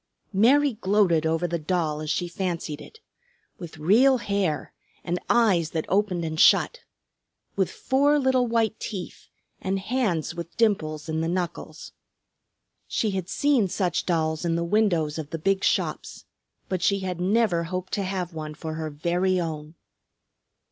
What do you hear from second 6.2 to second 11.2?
and shut; with four little white teeth, and hands with dimples